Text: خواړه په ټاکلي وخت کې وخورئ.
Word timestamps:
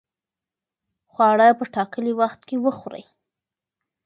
خواړه 1.11 1.47
په 1.59 1.65
ټاکلي 1.75 2.13
وخت 2.21 2.41
کې 2.47 2.55
وخورئ. 2.65 3.05